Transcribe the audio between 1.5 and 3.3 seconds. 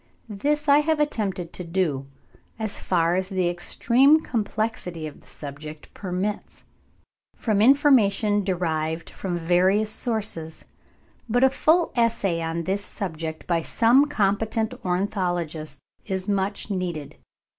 to do, as far as